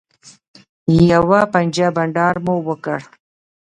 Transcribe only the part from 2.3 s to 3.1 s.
مو وکړ.